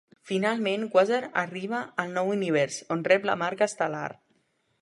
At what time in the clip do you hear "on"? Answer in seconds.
2.97-3.07